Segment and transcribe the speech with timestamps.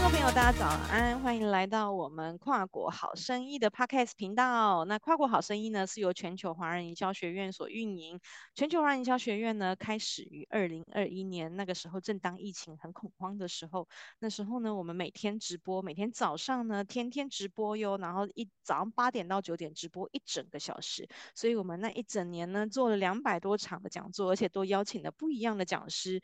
[0.00, 4.86] 众朋友，大家早安，欢迎来到我们跨国好生意的 Podcast 频道。
[4.86, 8.18] 那跨国好生意呢，是由全球华人营销学院所运营。
[8.54, 13.88] 全球华人营销学院呢，开始于二零二一年，那个时候正当疫情很恐慌的时候，
[14.20, 26.22] 那时候呢，我们每天直播，每天早上呢，天天直播哟，然后一早上八点到九点直播一整个小时，所以我们那一整年呢，做了两百多场的讲座，而且都邀请了不一样的讲师。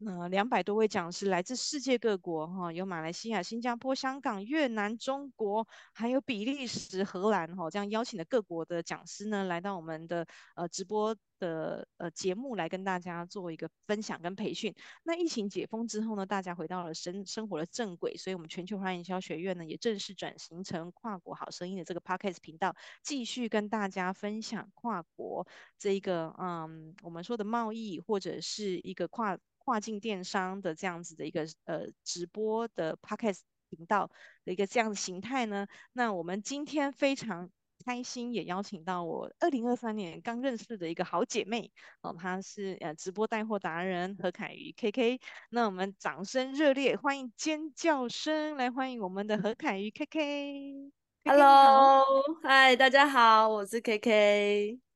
[0.00, 10.24] 那两百多位讲师来自世界各国，哈，有马来西亚、新加坡、香港、越南、中国，还有比利时、荷兰，哈，这样邀请的各国的讲师呢，来到我们的
[10.54, 14.72] 呃直播的呃节目来跟大家做一个分享跟培训。
[15.02, 25.44] 那疫情解封之后呢，大家回到了生生活的正轨，所以我们全球华人营销学院呢，也正式转型成跨国好声音的这个 Podcast 频道，继续跟大家分享跨国
[25.76, 29.36] 这一个嗯，我们说的贸易或者是一个跨。
[29.68, 34.10] 跨境电商的这样子的一个呃直播的 podcast 频道
[34.46, 37.50] 的一个这样的形态呢，那我们今天非常
[37.84, 50.90] 开心，也邀请到我二零二三年刚认识的一个好姐妹哦，她是呃直播带货达人何凯瑜 KK，那我们掌声热烈欢迎尖叫声来欢迎我们的何凯瑜 KK。
[51.26, 52.02] Hello，
[52.42, 54.87] 嗨，大家好，我是 KK。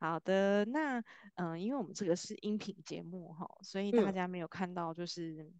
[0.00, 1.00] 好的，那
[1.34, 5.50] 嗯、呃，因为我们这个是音频节目哈，所以大家没有看到就是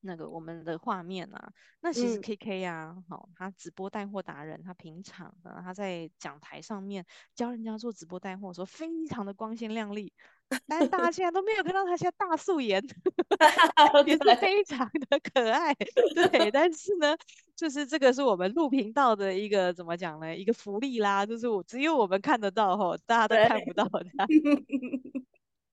[0.00, 1.44] 那个我们的画面啊。
[1.46, 10.12] 嗯、那其实 KK 啊，好、嗯，他直播带货达人，他平常呢，他在讲台上面教人家做直播带货的时候，非常的光鲜亮丽。
[10.66, 12.80] 但是大家现在都没有看到他现在大素颜
[14.06, 15.74] 也是非常的可爱。
[16.30, 17.16] 对，但是呢，
[17.56, 20.36] 就是这个是我们录频道的一个怎么讲呢？
[20.36, 24.04] 一个福利啦，就是我只有我们看得到吼，大家都看不到的。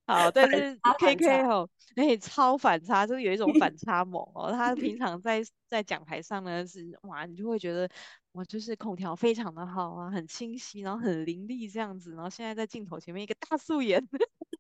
[0.06, 4.52] 好，但是 KK 哦，哎、欸，超反差，就是有一种反 差萌哦。
[4.52, 7.90] 他平常在在讲台上呢，是哇，你就会觉得
[8.34, 12.14] 哇，就是口条非常的好啊，很清晰，然后很凌厉这样子。
[12.16, 14.06] 然后现在在镜头前面一个大素颜。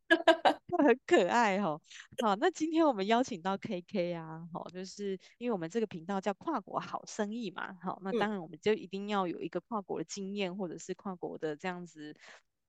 [0.88, 1.81] 很可爱哦。
[2.22, 12.16] 好，那今天我们邀请到 KK 啊，好，就是因为我们这个频道叫跨国好生意嘛，好，那当然我们就一定要有一个跨国的经验，或者是跨国的这样子，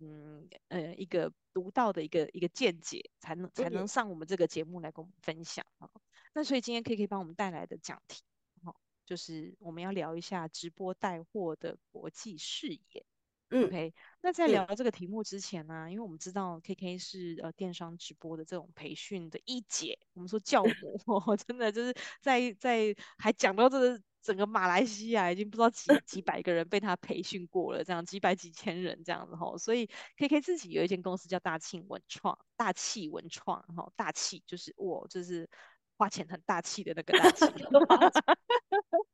[0.00, 5.88] 嗯呃，一个独到的一个一个见解，才能才能上我们这个节目来跟我们分享啊。
[6.34, 8.22] 那所以今天 KK 帮我们带来的讲题，
[8.65, 8.76] 好，
[9.06, 13.06] 就是我们要聊一下直播带货的国际视野。
[13.50, 13.93] 嗯，OK。
[14.21, 35.49] 那在聊这个题目之前呢、因为我们知道 KK 是呃电商直播的这种培训的一姐，我们说教母， 真的就是在在还讲到这个整个马来西亚已经不知道几几百个人被他培训过了，这样几百几千人这样子哈，所以 KK 自己有一间公司叫大庆文创，大气文创哈，大气就是我就是
[35.99, 37.44] 花钱很大气的那个大气。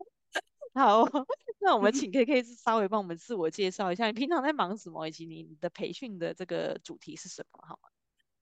[0.75, 1.05] 好，
[1.59, 7.90] 那我们请 KK 稍微帮我们自我介绍一下，你平常在忙什么，以及你的培训的这个主题是什么，好吗？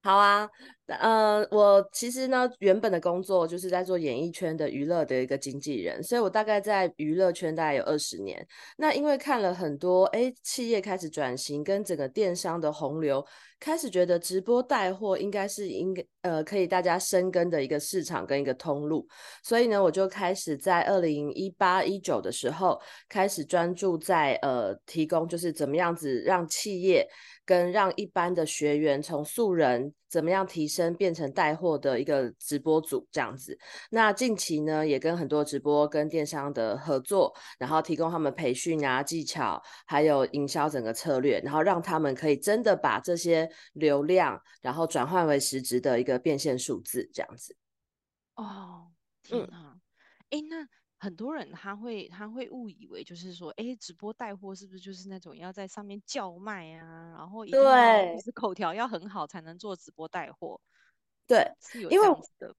[0.08, 0.48] 好啊，
[0.86, 8.42] 呃，我其实呢，原本的工作就是在做演艺圈的娱乐的一个经纪人，所以我大概在娱乐圈大概有二十年。
[8.78, 13.22] 那因为看了很多，哎，企业开始转型，跟整个电商的洪流，
[13.60, 19.06] 开始觉得直播带货应该是应该呃可以大家深耕的一个市场跟一个通路，
[19.44, 22.80] 所以呢，我就开始在二零一八一九的时候
[23.10, 27.06] 开始专注在呃提供，就是怎么样子让企业。
[27.48, 33.58] 跟让一般的学员从素人怎么样提升变成带货的一个直播组这样子。
[33.88, 47.56] 那近期呢，也跟很多直播跟电商的合作，然后提供他们培训啊、技巧，还有营销整个策略，然后让他们可以真的把这些流量，然后转换为实质的一个变现数字这样子。
[48.34, 48.88] 哦，
[49.22, 49.78] 天啊，
[50.28, 50.77] 哎、嗯，那。
[50.98, 57.50] 很多人他会他会误以为就是说，哎，直播带货是不是就是那种要在上面叫卖啊，然后一
[58.20, 60.60] 是口条要很好才能做直播带货？
[61.26, 62.54] 对，是有这样子的。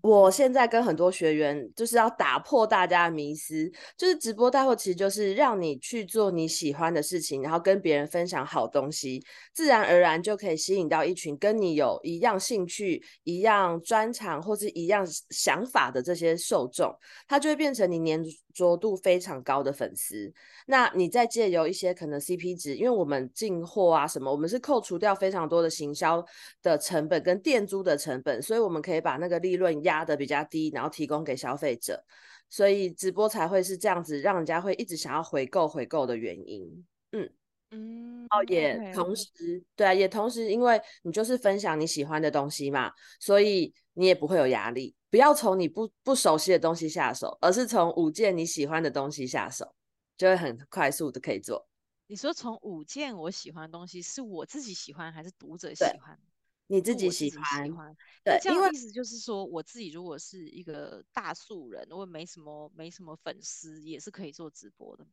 [0.00, 16.94] 我现在跟很多学员就是要打破大家的迷思，就是直播带货其实就是让你去做你喜欢的事情，然后跟别人分享好东西，自然而然就可以吸引到一群跟你有一样兴趣、一样专长或是一样想法的这些受众，
[17.26, 18.22] 它就会变成你年
[18.54, 20.32] 着度非常高的粉丝。
[20.66, 26.24] 那你再借由一些可能 CP 值，因为我们进货啊什么，我们是扣除掉非常多的行销
[26.62, 29.72] 的成本跟店租的成本，所以我们可以把那个利润。
[29.82, 32.04] 压得比较低，然后提供给消费者，
[32.50, 36.84] 所以直播才会是这样子，让人家会一直想要回购回购的原因。
[37.12, 37.28] 嗯
[37.74, 39.26] 嗯，哦，也同时
[39.74, 44.94] 对啊，也同时，因为你就是分享你喜欢的东西嘛，所以你也不会有压力。
[45.08, 49.74] 不要从你不不熟悉的东西下手，而是从五件你喜欢的东西下手，
[50.16, 51.66] 就会很快速的可以做。
[52.06, 56.18] 你说从五件我喜欢的东西，是我自己喜欢还是读者喜欢？
[56.66, 57.64] 你自己喜欢。
[57.64, 57.96] 喜欢。
[58.22, 65.06] 对，这样的意思就是说，我自己如果是一个大素人，我没什么没什么粉丝，也是可以做直播的。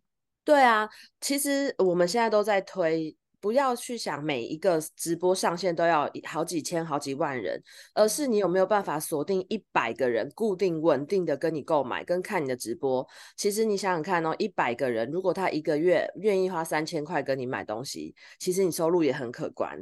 [0.49, 0.89] 对啊，
[1.21, 7.61] 其实我们现在都在推，不要去想每一个直播上线都要好几千、好几万人，
[7.93, 13.07] 而是你有没有办法锁定一百个人，固定稳定的跟你购买跟看你的直播。
[13.37, 19.79] 其实你想想看哦，一百个人，如果他一个月愿意花三千块跟你买东西，其实你收入也很可观。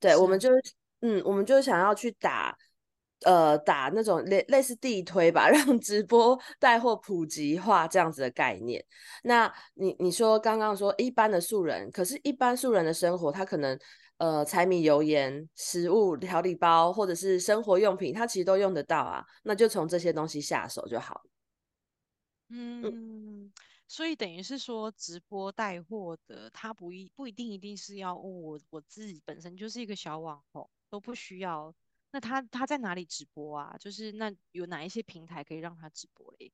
[0.00, 0.62] 对，我们就是，
[1.02, 2.56] 嗯，我们就想要去打。
[3.24, 8.84] 呃，打那种类类似地推吧， 让直播带货普及化这样子的概念。
[9.24, 13.78] 那你你说刚刚说一般的素人，可是，一般素人的生活，他可能
[14.18, 19.24] 呃柴米油盐、食物、调理包或者是生活用品，他其实都用得到啊。
[19.44, 21.22] 那就从这些东西下手就好。
[22.50, 23.50] 嗯，
[23.88, 31.74] 所以等于是说，直播带货的，他不一不一定一定是要、哦、我我自己本身就是一个小网红，都不需要。
[32.16, 33.76] 那他他在哪里直播啊？
[33.78, 36.50] 就是那有哪一些平台可以让他直播嘞？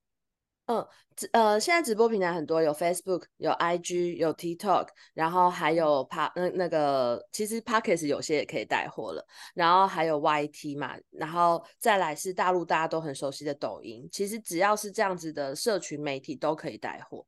[0.65, 14.05] 嗯，直呃，现在直播平台很多，有 Facebook，有 IG，有 TikTok，然后还有 Pa 那那个，其实 Pockets 有些也可以带货了，然后还有 YT 嘛，然后再来是大陆大家都很熟悉的抖音。
[14.11, 17.25] 其实只要是这样子的社群媒体都可以带货。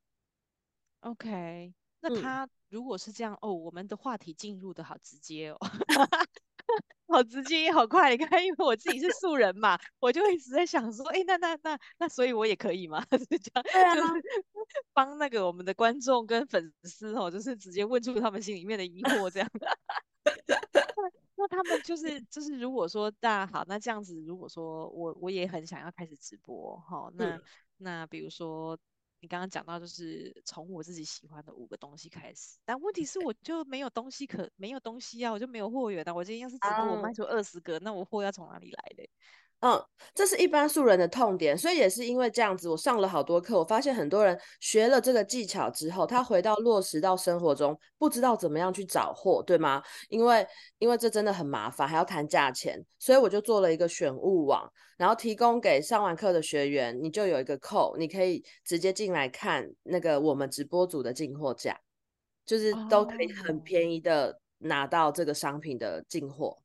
[1.00, 5.58] OK，那他如果是这样、嗯、哦，我们的话题进入的好直接哦。
[7.08, 8.16] 好直接，好快！
[8.16, 13.06] 你看，因为我自己是素人嘛，我就一直在想说，哎、欸，那那那那，所以我也可以吗？
[13.18, 14.24] 是这样，对啊，就是
[14.94, 19.50] 帮那个我们的观众跟粉丝哦，就是直接问出他们心里面的疑惑，这样。
[20.24, 20.56] 那
[21.38, 27.42] 那他们就是就是，如果说大家好，那这样子，如果说我我也很想要开始直播，哈，那、嗯、
[27.78, 28.78] 那比如说。
[29.20, 36.14] 你刚刚讲到，就是从我自己喜欢的五个东西开始，但问题是我就没有东西可没有东西啊，我就没有货源啊。
[36.14, 39.10] 我今天要是只给我卖出二十个，那我货要从哪里来的？
[39.62, 49.82] 嗯，这是一般素人的痛点，所以也是因为这样子，我上了好多课，我发现很多人学了这个技巧之后，他回到落实到生活中，不知道怎么样去找货，对吗？
[50.10, 50.46] 因为
[50.78, 61.76] 因为这真的很麻烦，还要谈价钱，所以我就做了一个选物网，然后提供给上完课的学员，你就有一个扣，你可以直接进来看那个我们直播组的进货价，
[62.46, 66.56] 就是都可以很便宜的拿到这个商品的进货。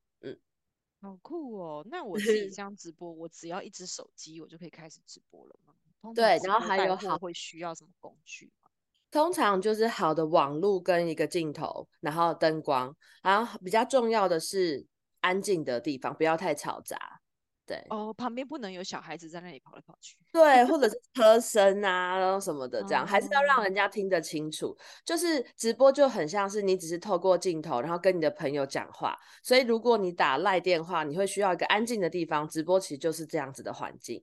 [1.01, 1.85] 好酷哦！
[1.89, 5.73] 那我自己 这样直播，我只要一只手机，我就可以开始直播了吗？
[6.13, 8.69] 对，然后还有好会需要什么工具吗？
[9.09, 14.85] 通常就是好的网路跟一个镜头，然后灯光，然后比较重要的是
[15.19, 17.20] 安静的地方，不要太嘈杂。
[17.65, 20.17] 对哦，旁边不能有小孩子在那里跑来跑去。
[20.33, 24.75] 对，或者是车声啊，然后什么的，这样、哦、还是要让人家听得清楚。
[25.05, 29.17] 就是直播就很像是你只是透过镜头，然后跟你的朋友讲话。
[29.41, 32.47] 所以如果你打赖电话，你会需要一个安静的地方。
[32.47, 34.21] 直播其实就是这样子的环境。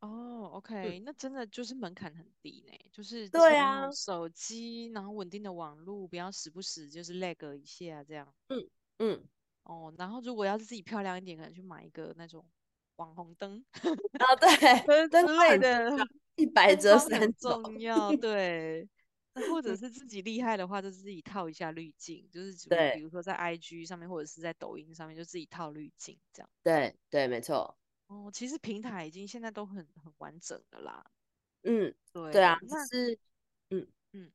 [0.00, 8.32] 哦，OK，、嗯、那真的就是门槛很低呢，就是对啊，手机，然后稳定的网络，不要时不时就是 lag 一下这样。
[8.48, 9.24] 嗯嗯。
[9.64, 12.44] 哦，然后如果要是自己漂亮一点，可能去买一个那种
[12.96, 13.64] 网红灯
[14.18, 15.96] 啊，对，之类的，
[16.34, 18.88] 一百折很重要，对。
[19.34, 26.50] 那或者是自己厉害的话，就自己套一下滤镜，就是 比如说在 IG 上面或者是在抖音上面，就自己套滤镜这样。
[26.62, 27.74] 对对，没错。
[28.08, 31.02] 哦，其实平台已经现在都很很完整的啦。
[31.62, 33.18] 嗯，对对啊，那是
[33.70, 34.30] 嗯嗯，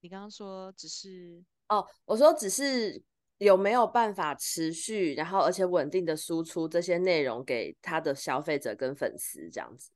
[0.00, 3.00] 你刚刚说只是哦，我说只是。
[3.38, 9.90] 有没有办法持续，然后而且稳定的输出这些内容给他的消费者跟粉丝这样子？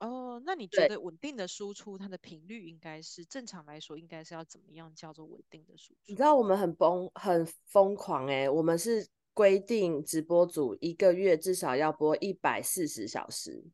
[0.00, 6.00] 哦，那你觉得稳定的输出，它的频率应该是正常来说应该是要怎么样叫做稳定的输出？
[6.06, 13.64] 你知道我们很疯很疯狂哎、欸，我们是规定直播组一个月至少要播一百四十小时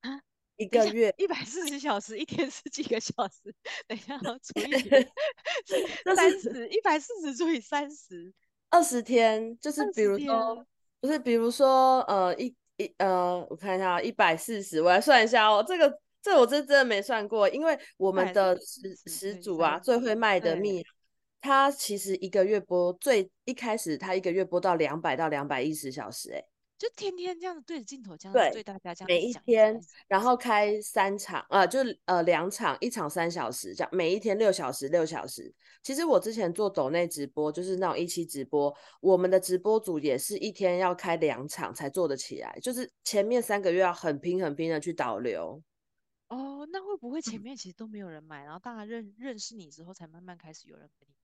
[0.00, 0.20] 啊，
[0.56, 3.54] 一个月一百四十小时，一天是几个小时？
[3.86, 8.34] 等一下， 除以三十，一百四十除以三十。
[8.70, 10.66] 二十天就是比如说，
[11.00, 15.64] 不是比如说，呃，一一呃，我看一下，一百四十，我来算一下哦。
[15.66, 20.84] 这个这个、我真真的没算过，因为我们的始始祖啊，最会卖的蜜，
[21.40, 26.44] 他其实一个月播最一开始他一个月播到两百到两百一十小时，哎，
[26.78, 35.52] 就天天这样子对着镜头这样对，对大家这样每一天，然后开三场，呃，就呃两场，一场三小时这样，每一天六小时六小时。
[35.82, 45.60] 其实我之前做抖内直播，就是那种一期直播，我们的直播组也是一天要开两场才做得起来，就是前面三个月要很拼很拼的去导流。
[46.28, 51.14] 哦，那会不会前面其实都没有人买，嗯、然后大家认认识你之后，才慢慢开始有人给你？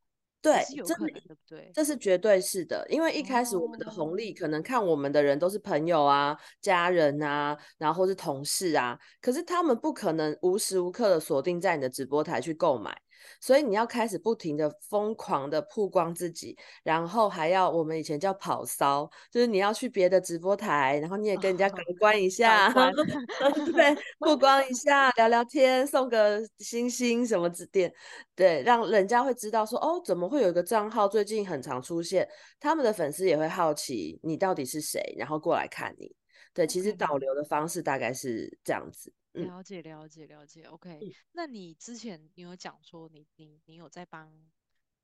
[0.45, 1.71] 对，是有可能，对不对？
[1.73, 12.95] 这是绝对是的，因为一开始我们的红利可能看我们的人都是朋友啊、家人啊，然后是同事啊，可是他们不可能无时无刻的锁定在你的直播台去购买。
[13.41, 22.91] 所以你要开始不停的疯狂的曝光自己，然后还要我们以前叫跑骚，就是你要去别的直播台，然后你也跟人家搞关一下，哦、
[23.73, 27.93] 对，曝光一下，聊聊天，送个星星什么之点，
[28.35, 32.29] 对，让人家会知道说，哦，怎么会有一个账号最近很常出现，
[32.59, 36.15] 他们的粉丝也会好奇你到底是谁，然后过来看你。
[36.53, 39.13] 对，其实导流的方式大概是这样子。
[39.35, 41.13] 了解了解了解，OK、嗯。
[41.33, 44.33] 那你之前你有讲说你你你有在帮，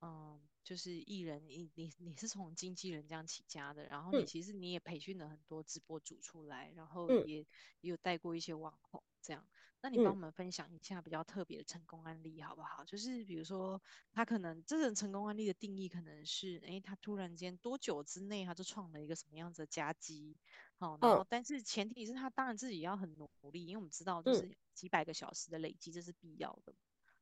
[0.01, 7.47] 嗯，就是艺人，你你你是从经纪人这样起家的，然后你其实你也培训了很多直播主出来，然后也、嗯、
[7.81, 9.47] 也有带过一些网红这样。
[9.83, 12.85] 那你帮我们分享一下比较特别的成功案例好不好？
[12.85, 13.83] 就是比如说
[14.13, 20.37] 他可能这种成功案例的定义可能是，哎，他突然间多久之内他就创了一个什么样子的佳绩？
[20.81, 26.73] 好，然后但是前提是他当然自己要很努力，因为我们知道就是几百个小时的累积这是必要的。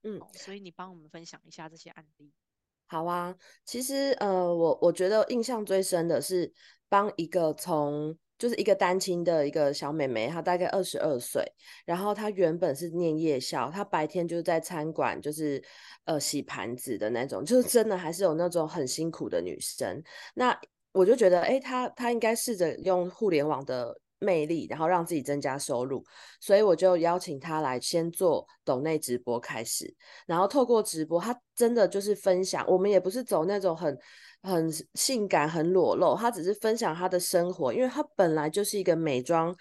[0.05, 2.33] 嗯，所以你帮我们分享一下这些案例。
[2.87, 6.53] 好啊，其实呃，我我觉得印象最深的是
[6.89, 11.45] 帮一个从就是一个单亲的一个小妹妹，她大概二十二岁，
[11.85, 15.61] 然后她原本是念夜校，她白天就是在餐馆就是
[16.05, 20.01] 呃洗盘子的那种，就是真的还是有那种很辛苦的女生。
[20.35, 20.57] 那
[20.93, 26.03] 我就觉得，哎，他他应该试着用互联网的魅力，然后让自己增加收入，
[26.41, 29.95] 所以我就邀请他来先做抖内直播开始，
[30.27, 33.97] 然后透过直播，他真的就是分享，我们也不是走那种很
[34.43, 39.55] 很性感、很裸露，他只是分享他的生活，因为他本来就是一个美妆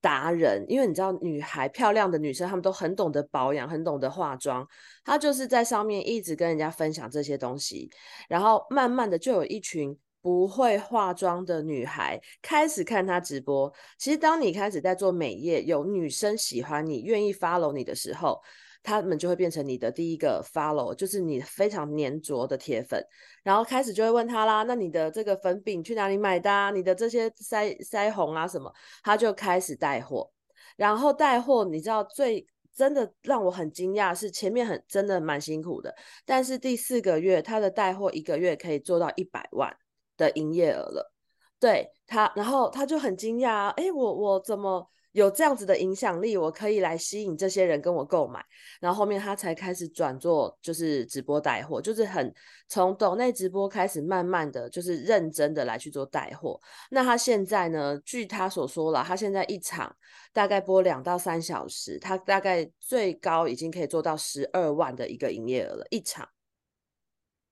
[0.00, 4.64] 达人，因为你知道，女孩漂亮的女生，她们都很懂得保养，很懂得化妆，
[5.02, 7.90] 他就是在上面一直跟人家分享这些东西，
[8.28, 9.98] 然后慢慢的就有一群。
[10.24, 13.70] 不会化妆的女孩开始看她直播。
[13.98, 18.40] 其实，当你开始在做美业，有女生喜欢你、愿意 follow 你的时候，
[18.82, 23.06] 他们就会变成你的第一个 follow，就是你非常黏着的铁粉。
[23.42, 26.70] 然后开始就会问他啦：“那你的这个粉饼去哪里买的啊？
[26.70, 28.72] 你的这些腮腮红啊什么？”
[29.04, 30.32] 他就开始带货。
[30.78, 39.76] 然后带货，你知道最真的让我很惊讶是前面很真的蛮辛苦的，但是第四个月他的带货一个月可以做到一百万。
[40.16, 41.12] 的营业额了，
[41.58, 46.36] 对他，然后他就很惊讶啊，哎，我我怎么有这样子的影响力？
[46.36, 48.44] 我可以来吸引这些人跟我购买，
[48.80, 52.34] 然后后面他才开始转做就是直播带货，就是很
[52.68, 56.60] 从抖内直播开始，慢慢的就是认真的来去做带货。
[56.90, 59.94] 那他现在呢，据他所说了，他现在一场
[60.32, 66.28] 大概播两到三小时，他大概最高已经可以做到十二万的一个营业额了，一场。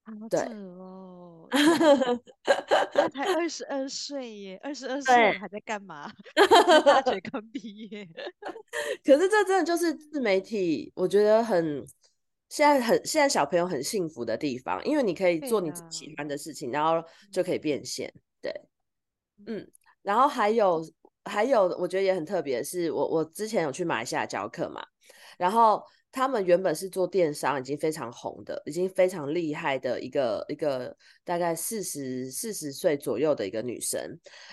[0.05, 0.37] 好扯
[0.79, 1.49] 哦！
[2.93, 6.13] 他才二十二岁耶，二十二岁还在干嘛？
[6.85, 8.09] 大学刚毕业。
[9.05, 11.87] 可是这真的就是自媒体，我觉得很
[12.49, 18.13] 现在很现在小朋友很幸福的地方，因为你可以做你自己喜欢的事情，啊、然后就可以变现。
[18.41, 18.53] 对，
[19.47, 19.71] 嗯，
[20.03, 20.85] 然后还有
[21.25, 24.85] 还有，我觉得也很特别的是，我我之前有去马来西亚教课嘛，
[25.39, 25.81] 然后。
[26.12, 33.99] 他们原本是做电商，已经非常红的，已经非常厉害的一个一个大概四十四十岁左右的一个女生。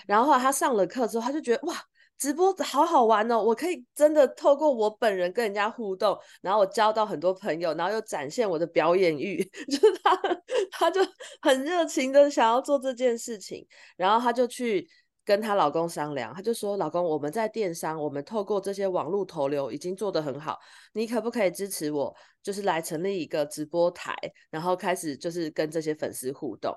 [0.06, 1.76] 然后后来她上了课之后，她就觉得哇，
[2.16, 3.42] 直播好好玩哦！
[3.42, 10.16] 我可以真的透过我本人跟人家互动，然后我交到很多朋友，然后又展现我的表演欲， 就是她
[10.70, 11.00] 她就
[11.42, 14.88] 很热情的想要做这件事情，然后她就去。
[15.30, 20.58] 跟她老公商量，她就说：“老公，我们在电商，我们透过这些网络投流已经做得很好，
[20.92, 24.12] 你可不可以支持我，就是来成立一个直播台，
[24.50, 26.76] 然后开始就是跟这些粉丝互动。”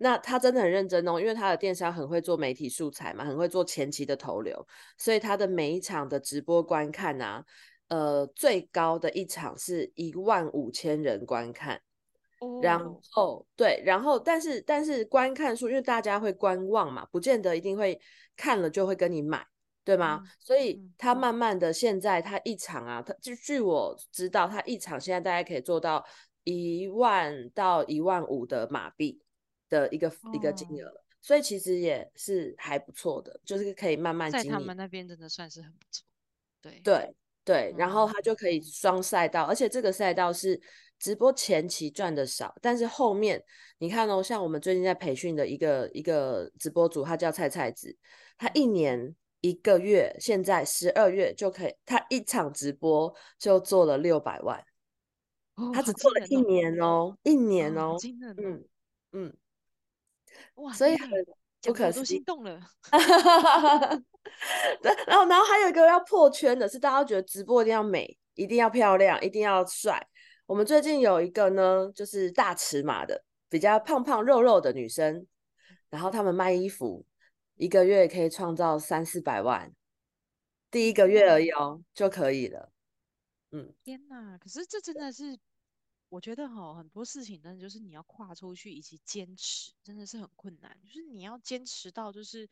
[0.00, 4.66] 那她真的很认真哦，因为她的电商很会做媒体素材嘛，很会做前期的投流，
[4.98, 7.44] 所以她的每一场的直播观看啊，
[7.86, 11.80] 呃，最高的一场是一万五千人观看。
[12.62, 12.78] 然
[13.10, 18.00] 后对，然后但是但是观看数，因为大家会观望嘛，不见得一定会
[18.36, 19.46] 看了就会跟你买，
[19.84, 20.20] 对吗？
[20.22, 26.04] 嗯、所以他慢慢的现在他一场啊，他就据我知道，他一场现在大概可以做到
[26.44, 29.20] 一万到一万五的马币
[29.68, 31.04] 的一个、哦、一个金额了。
[31.20, 34.46] 所以其实也是还不错的，就是可以慢慢经营。
[34.48, 36.04] 在他们那边真的算是很不错。
[36.60, 40.60] 对对对，嗯、然后他就可以双赛道，而且这个赛道是
[41.02, 43.42] 直播前期赚的少，但是后面
[43.78, 47.96] 你看哦，像我们最近在培训的一个一个直播主，他叫菜菜子，
[48.38, 54.64] 他一年一个月，现在十二月就可以，他一场直播就做了六百万。
[55.74, 57.98] 他只做了一年哦，哦一年哦，哦
[58.38, 58.64] 嗯
[59.10, 59.36] 嗯，
[60.54, 61.10] 哇，所以很
[61.62, 62.60] 不可思议，都心动了。
[64.80, 70.00] 对，然后然后还有一个要破圈的是，大家觉得直播一定要美，一定要漂亮，一定要帅。
[70.52, 75.26] 我们最近有一个呢，就是大尺码的，比较胖胖肉肉的女生，
[75.88, 77.06] 然后他们卖衣服，
[77.54, 79.74] 一个月可以创造三四百万，
[80.70, 82.70] 第一个月而已哦，就可以了。
[83.52, 85.38] 嗯，天呐，可是这真的是，
[86.10, 90.78] 我觉得哈，很多事情真的就是你要跨出去以及坚持，真的是很困难。
[90.84, 92.46] 就是你要坚持到，就是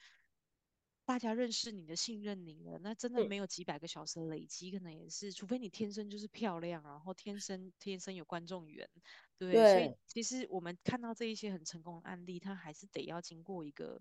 [1.11, 8.89] 大家认识你的、信任你了，那真的没有几百个小时的累积，可能也是，除非你天生就是漂亮，然后天生天生有观众缘，
[9.37, 9.53] 对。
[9.53, 9.73] 对。
[9.73, 14.01] 所以其实我们看到这一些很成功的案例，他还是得要经过一个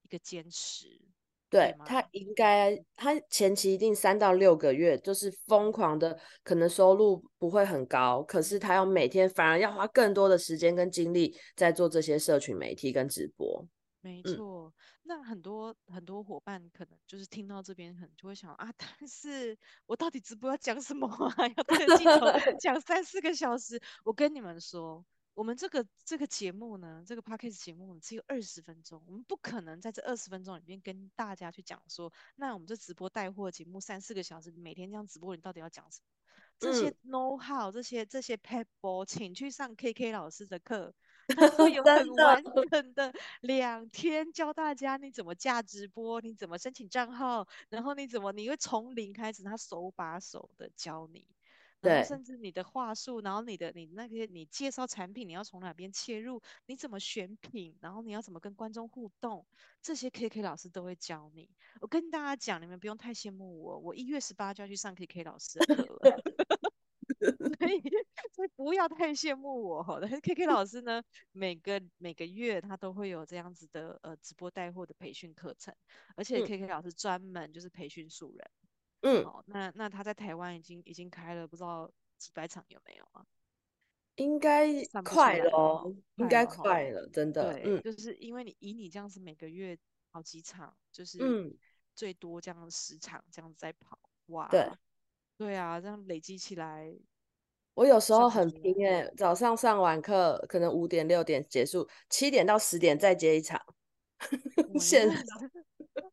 [0.00, 0.98] 一个坚持。
[1.50, 13.68] 对，他应该，他前期一定三到六个月就是疯狂的，可能收入不会很高，可是他要每天反而要花更多的时间跟精力在做这些社群媒体跟直播。
[14.06, 14.72] 没错，嗯、
[15.02, 21.34] 那很多很多伙伴可能就是听到这边，可能就会想啊，但是我到底直播要讲什么啊？
[21.56, 22.26] 要对着镜头
[22.60, 23.80] 讲三四个小时？
[24.04, 25.04] 我跟你们说。
[25.34, 36.06] 我们这个这个节目呢，这个 podcast 节目只有二十分钟，我们不可能在这二十分钟里面跟大家去讲说，那我们这直播带货节目三四个小时，每天这样直播，你到底要讲什么？
[36.58, 41.05] 这些 know how，这些这些 pebble，请去上 KK 老师的课，他
[41.56, 51.26] 会 有很完 整的两天教大家你怎么架直播，你怎么申请账号，然后你怎么你会从零开始，他手把手的教你。
[51.78, 59.46] 对甚至你的话术，然后你的你那些你介绍产品，你要从哪边切入，你怎么选品，然后你要怎么跟观众互动，
[59.82, 61.50] 这些 KK 老师都会教你。
[61.80, 66.16] 我跟大家讲，你们不用太羡慕我，我一月十八就要去上 KK 老师的课了，
[67.58, 67.80] 所以
[68.32, 69.98] 所以不要太羡慕我。
[70.00, 75.74] 但是 KK 老师呢，每个每个月他都会有这样子的呃直播带货的培训课程，
[76.16, 78.50] 而且 KK 老师专门就是培训素人。
[79.02, 83.24] 嗯，好，那那他在台湾已经已经开了不知道几百场有没有啊？
[84.16, 87.52] 应该快了，哦，应该快了，真的。
[87.52, 89.78] 对，嗯，就是因为你以你这样子每个月
[90.10, 91.18] 好几场，就是
[91.94, 94.66] 最多这样十场这样子在跑，嗯，哇，对，
[95.36, 96.90] 对啊，这样累积起来，
[97.76, 103.60] 我有时候很拼诶，早上上完课可能五点六点结束，七点到十点再接一场，
[104.80, 105.14] 现在。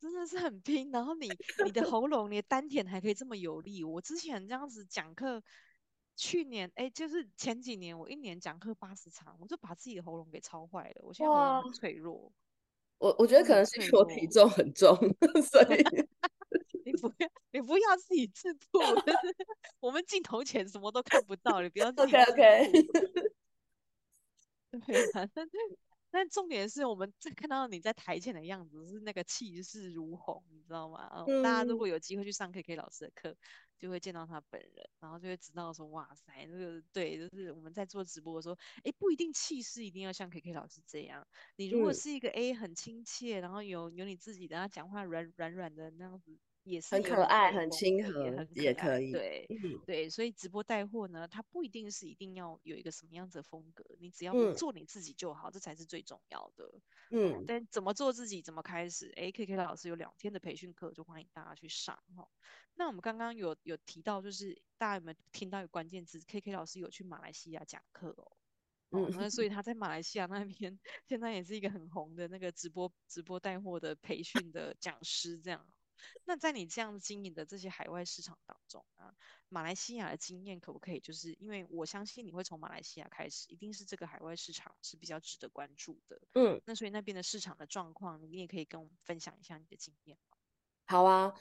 [0.00, 1.28] 真的是很拼，然后你
[1.64, 3.82] 你的喉咙、你的丹田还可以这么有力。
[3.82, 5.42] 我之前这样子讲课，
[6.14, 11.00] 去年哎，就是前几年我一年讲课八十场，我就把自己的喉咙给操坏了。
[11.02, 12.30] 我现在喉咙很脆弱。
[12.98, 14.94] 我我觉得可能是因为我体重很重，
[15.50, 15.82] 所以
[16.84, 18.80] 你不要你不要自己自曝，
[19.78, 22.16] 我们镜头前什么都看不到，你不要自己。
[22.16, 22.72] OK。
[26.10, 31.24] 但重点是，我们在看到你在台前的样子，是那个气势如虹，你知道吗？
[31.28, 33.36] 嗯、大家如果有机会去上 KK 老师的课，
[33.78, 41.24] 就会见到他本人，然后就会知道说，哇塞，这个对，就是我们在做直播的时候，哎，不一定气势一定要像 KK 老师这样。
[41.54, 46.36] 你如果是一个 A 很亲切，然后有有你自己的，他讲话软软软的那样子。
[46.64, 49.12] 也是很可爱，很亲和，也很也可以。
[49.12, 56.68] 对、嗯，对，所以直播带货呢，它不一定是一定要有一个什么样子的风格，你只要做你自己就好，嗯、这才是最重要的。
[57.10, 59.12] 嗯，但怎么做自己，怎么开始？
[59.16, 62.28] 哎，KK 老师有两天的培训课，就欢迎大家去上哈。
[62.74, 68.32] 那我们刚刚有有提到，就是大家有没有听到有关键字？KK 老师有去马来西亚讲课哦。
[68.90, 75.66] 嗯，那所以他在马来西亚那边 现在也是一个很红的那个直播直播带货的培训的讲师，这样。
[76.24, 79.14] 那在你这样经营的这些海外市场当中啊，
[79.48, 81.00] 马来西亚的经验可不可以？
[81.00, 86.20] 就是因为我相信你会从马来西亚开始，一定是这个海外市场是比较值得关注的。
[86.34, 90.36] 嗯，那所以那边的市场的状况，你也可以跟我们分享一下你的经验吗？
[90.86, 91.32] 好啊，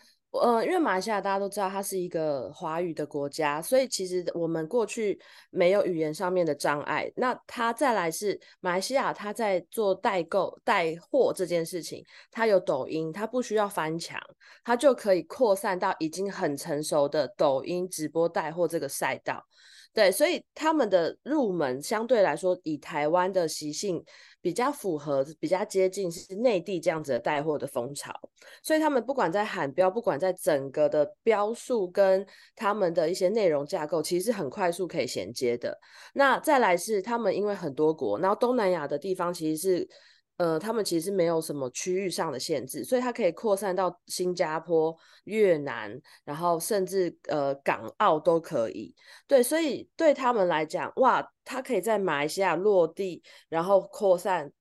[0.41, 5.19] 呃，因为马来西亚大家都知道它是一个华语的国家，所以其实我们过去
[5.51, 7.11] 没有语言上面的障碍。
[7.15, 14.19] 那它再来是马来西亚，它在做代购带货这件事情，它有抖音，它不需要翻墙，
[14.63, 19.45] 它就可以扩散到已经很成熟的抖音直播带货这个赛道。
[19.93, 24.03] 对，所以他们的入门相对来说，以台湾的习性
[24.41, 28.11] 比较符合，比较接近是内地这样子的带货的风潮。
[28.63, 35.77] 所以他们不管在喊标，不管在整个的标数跟他们的一些内容架构，其实是很快速可以衔接的。
[36.13, 39.89] 那再来是他们因为很多国，然后东南亚的地方其实是。
[40.37, 44.93] 呃，他们其实没有什么区域上的限制，所以它可以扩散到新加坡、
[45.25, 48.93] 越南，然后甚至呃港澳都可以。
[49.27, 54.51] 对，所以对他们来讲，哇，它可以在马来西亚落地，然后扩散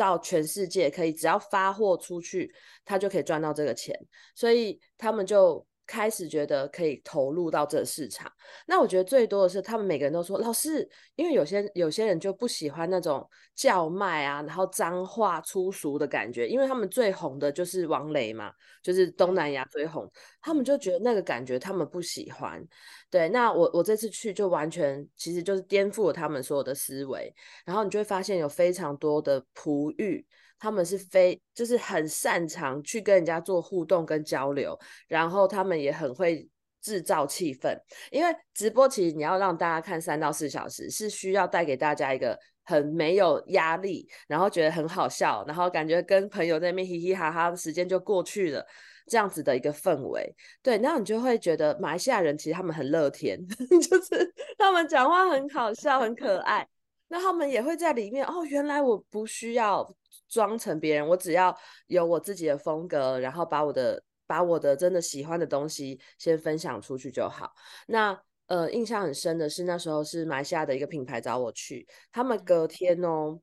[0.00, 2.50] 到全世界，可以只要发货出去，
[2.84, 3.94] 他就可以赚到这个钱，
[4.34, 5.69] 所以他们就。
[5.90, 8.30] 开始觉得可以投入到这个市场，
[8.64, 18.52] 那我觉得最多的是他们每个人都说老师，因为有些有些人就不喜欢那种叫卖啊，然后脏话粗俗的感觉，因为他们最红的就是王雷嘛，
[18.84, 20.08] 就是东南亚最红，
[20.40, 22.64] 他们就觉得那个感觉他们不喜欢。
[23.10, 30.24] 对，那我我这次去就完全其实就是颠覆了他们所有的思维，然后你就会发现有非常多的璞玉。
[30.60, 36.48] 他们是非就是很擅长去跟人家做互动跟交流，然后他们也很会
[36.80, 37.76] 制造气氛。
[38.12, 48.64] 因为直播其实你要让大家看三到四小时，是需要带给大家一个很没有压力，然后觉得很好笑，然后感觉跟朋友在那边嘻嘻哈哈，时间就过去了，
[49.06, 50.34] 这样子的一个氛围。
[50.62, 53.38] 对，那你就会觉得马来西亚人其实他们很乐天，
[53.88, 56.68] 就是他们讲话很好笑，很可爱。
[57.10, 59.86] 那他们也会在里面哦，原来我不需要。
[60.28, 61.52] 装成别人，我只要
[61.88, 67.52] 有我自己的风格，然后把我的把我的真的喜欢的东西先分享出去就好。
[67.88, 73.36] 那呃，印象很深的是那时候是马来西亚的一个品牌找我去，他们隔天哦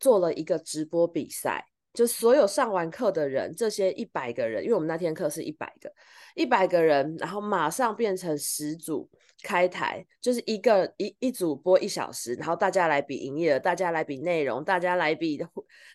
[0.00, 5.88] 做了一个直播比赛，就所有上完课的人，这些一百个人，因为我们那天课是一百个，
[6.34, 9.08] 一百个人，然后马上变成十组。
[9.44, 15.38] 开台就是一个一一组播一小时，然后大家来比营业额，大家来比内容，大家来比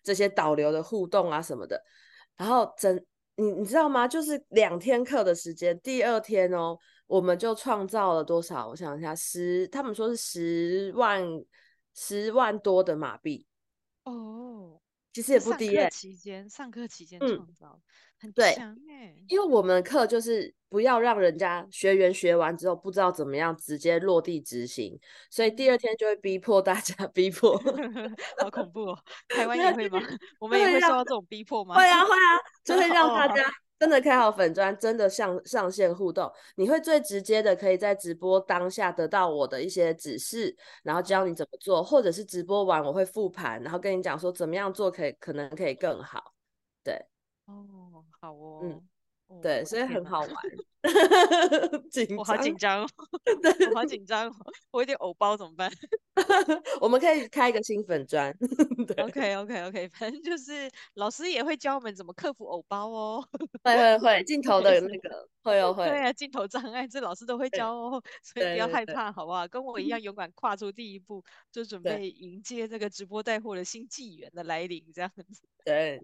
[0.04, 1.84] 这些导流的互动啊什么的。
[2.38, 2.96] 然后整
[3.36, 4.08] 你你知道吗？
[4.08, 8.68] 就是两天课的时间，第二天哦，我们就创造了多少？
[8.68, 11.26] 我想一下，十他们说是十万
[11.96, 13.48] 十万多的马币
[14.04, 14.80] 哦，
[15.14, 15.90] 其实也不低耶。
[15.92, 17.68] 期间上课期间创造。
[17.74, 17.82] 嗯
[18.22, 25.00] 很强哎，因为我们课就是不要让人家学员学完之后不知道怎么样直接落地执行，
[25.32, 27.58] 所以第二天就会逼迫大家， 逼迫，
[28.44, 29.00] 好恐怖哦！
[29.30, 30.02] 台湾也会吗？
[30.38, 31.76] 我们也会受到这种逼迫吗？
[31.80, 36.30] 会啊会啊，就会 让大家真的开好粉砖，真的上上线互动。
[36.56, 46.34] 你会最直接的可以在直播当下得到我的一些指示，然后教你怎么做，或者是直播完我会复盘，然后跟你讲说怎么样做可以可能可以更好，
[46.84, 46.94] 对。
[47.46, 50.30] 哦，好哦，嗯，对，所以很好玩。
[52.18, 52.88] 我好紧张，哦
[53.72, 54.34] 我好紧张，
[54.72, 55.70] 我有点偶包怎么办？
[56.82, 58.34] 我们可以开一个新粉专。
[58.98, 63.28] OK OK OK，反正就是老师也会教我们怎么克服偶包哦。
[63.64, 65.86] 会会会，镜头的那个会哦 会。
[65.88, 69.48] 对啊，镜头障碍这老师都会教哦，所以不要害怕，好不好？
[69.48, 75.44] 跟我一样勇敢跨出第一步，就准备迎接这个直播带货的新纪元的来临，这样子。
[75.66, 76.02] 对，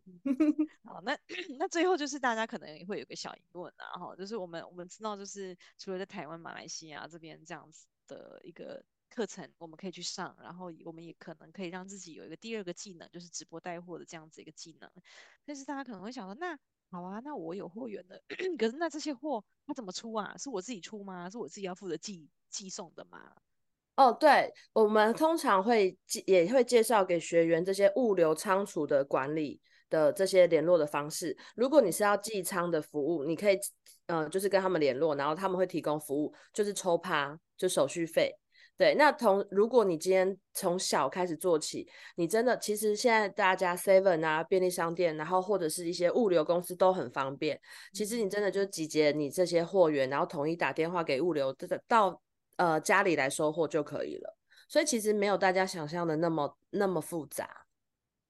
[0.83, 1.17] 好，那
[1.57, 8.83] 那最后就是大家可能也会有个小疑问啊，哈，就是我们我们知道就是除了在台湾、马来西亚这边这样子的一个。
[9.07, 14.91] 课程我们可以去上，然后我们也可能可以让自己有一个第二个技能，就是直播带货的这样子一个技能。
[15.45, 16.57] 但是大家可能会想说，那
[16.89, 18.21] 好啊，那我有货源的，
[18.59, 20.35] 可是那这些货它怎么出啊？
[20.37, 21.29] 是我自己出吗？
[21.29, 23.31] 是我自己要负责寄寄送的吗？
[23.95, 29.61] 哦，对，我们通常会也会介绍给学员这些物流仓储的管理
[29.95, 31.35] 的这些联络的方式。
[31.55, 33.57] 如果你是要寄仓的服务，你可以、
[34.07, 38.35] 呃，就是跟他们联络，然后他们会提供服务，就是抽趴，就手续费。
[38.77, 47.57] 对，那同如果你今天从小开始做起，你真的其实现在大家 Seven 啊便利商店，然后或者是一些物流公司都很方便。
[47.93, 52.21] 其实你真的就集结你这些货源，然后统一打电话给物流，到到
[52.57, 54.35] 呃家里来收货就可以了。
[54.67, 57.64] 所以其实没有大家想象的那么那么复杂。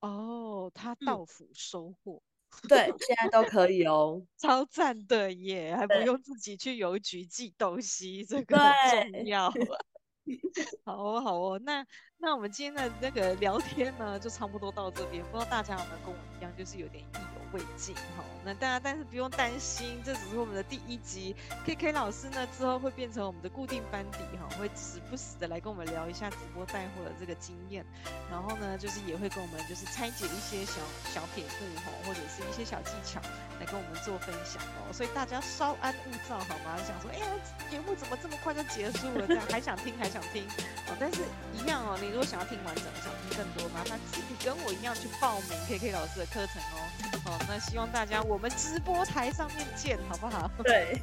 [0.05, 2.21] 哦，他到府收货，
[2.63, 9.51] 嗯、对，现在都可以哦， 超赞的耶，还不用自己去邮局寄东西，这个很重要。
[10.85, 11.85] 好哦，好哦，那
[12.17, 15.23] 那我们今天的那个聊天呢，就差不多到这边。
[15.25, 18.23] 不知道大家有没有跟我一样，就是有点意犹未尽哈。
[18.43, 21.35] 那大家但是不用担心，这只是我们的第一集。
[21.65, 27.85] K K 老师呢之后会变成我们的固定班底哈，会时不时的来跟我们聊一下直播带货的这个经验。
[28.31, 33.21] 然后呢，就是也会跟我们就是拆解一些小小撇步哈，或者是一些小技巧
[33.59, 34.91] 来跟我们做分享哦。
[34.91, 36.75] 所以大家稍安勿躁好吗？
[36.77, 37.25] 想说，哎呀，
[37.69, 39.27] 节目怎么这么快就结束了？
[39.27, 40.43] 这样还想听还想听
[40.87, 41.21] 哦，但是
[41.53, 41.97] 一样哦。
[42.05, 46.77] 你如果想要听完整，想听更多，麻烦自己跟我一样去报名 KK 老师的课程哦。
[47.25, 50.49] 好，那希望大家我们直播台上面见，好不好？
[50.63, 51.01] 对，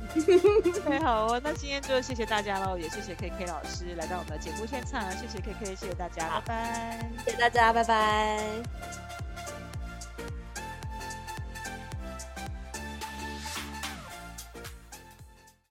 [0.85, 1.41] 太，好哦。
[1.43, 9.32] 那今天就谢谢大家喽，也谢谢 KK 老师来到我们的节目现场，谢谢 KK，谢谢大家，拜拜，谢谢大家，拜拜。